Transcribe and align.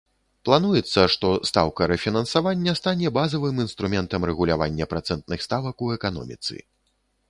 Плануецца, 0.47 1.03
што 1.15 1.27
стаўка 1.49 1.81
рэфінансавання 1.91 2.75
стане 2.81 3.13
базавым 3.21 3.63
інструментам 3.67 4.21
рэгулявання 4.33 4.93
працэнтных 4.97 5.39
ставак 5.49 5.75
у 5.89 5.97
эканоміцы. 6.03 6.53